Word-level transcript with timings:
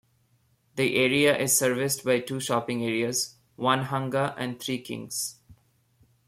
The 0.77 0.95
area 0.95 1.37
is 1.37 1.55
serviced 1.55 2.03
by 2.03 2.21
two 2.21 2.39
shopping 2.39 2.83
areas; 2.83 3.35
Onehunga 3.59 4.33
and 4.35 4.59
Three 4.59 4.79
Kings. 4.81 5.35